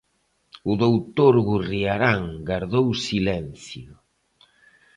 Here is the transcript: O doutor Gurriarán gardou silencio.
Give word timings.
O 0.71 0.73
doutor 0.83 1.33
Gurriarán 1.47 2.23
gardou 2.49 2.87
silencio. 3.07 3.91